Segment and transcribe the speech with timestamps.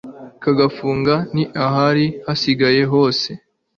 [0.43, 3.29] kagafunga n'ahari hasigaye hose